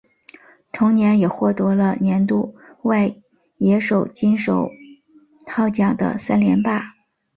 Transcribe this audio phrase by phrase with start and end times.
[0.71, 2.55] 同年也获得了年度
[2.85, 3.15] 外
[3.57, 4.71] 野手金手
[5.45, 6.95] 套奖的三连霸。